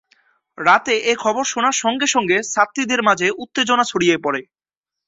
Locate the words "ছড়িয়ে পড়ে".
3.83-4.41